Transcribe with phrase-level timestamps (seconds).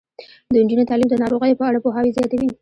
[0.53, 2.49] د نجونو تعلیم د ناروغیو په اړه پوهاوی زیاتوي.